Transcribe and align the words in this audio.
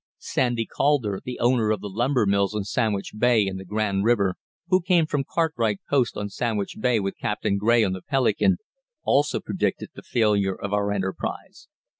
"Sandy" 0.17 0.65
Calder, 0.65 1.21
the 1.23 1.37
owner 1.37 1.69
of 1.69 1.83
lumber 1.83 2.25
mills 2.25 2.55
on 2.55 2.63
Sandwich 2.63 3.11
Bay 3.15 3.45
and 3.45 3.59
the 3.59 3.63
Grand 3.65 4.03
River, 4.03 4.33
who 4.69 4.81
came 4.81 5.05
from 5.05 5.23
Cartwright 5.23 5.79
Post 5.87 6.17
on 6.17 6.27
Sandwich 6.27 6.77
Bay 6.79 6.99
with 6.99 7.19
Captain 7.19 7.59
Grey 7.59 7.83
on 7.83 7.93
the 7.93 8.01
Pelican, 8.01 8.57
also 9.03 9.39
predicted 9.39 9.89
the 9.93 10.01
failure 10.01 10.55
of 10.55 10.73
our 10.73 10.91
enterprise. 10.91 11.67